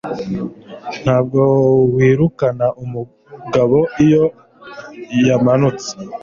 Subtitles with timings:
[1.03, 1.39] Ntabwo
[1.95, 4.25] wirukana umugabo iyo
[5.27, 5.91] yamanutse